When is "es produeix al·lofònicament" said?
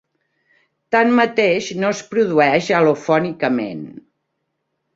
1.97-3.87